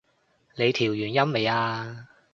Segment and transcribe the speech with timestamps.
[0.55, 2.07] 你調完音未啊？